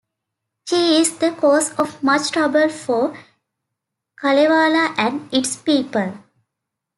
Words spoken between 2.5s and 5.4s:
for Kalevala and